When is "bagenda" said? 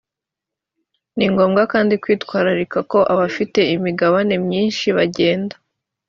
4.97-5.55